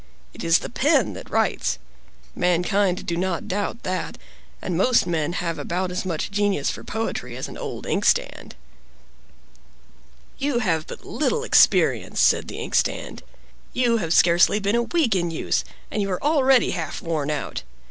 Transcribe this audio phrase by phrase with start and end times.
[0.33, 1.77] It is the pen that writes.
[2.35, 4.17] Mankind do not doubt that;
[4.59, 8.55] and most men have about as much genius for poetry as an old inkstand."
[10.39, 13.21] "You have but little experience," said the ink stand.
[13.73, 17.61] "You have scarcely been a week in use, and you are already half worn out.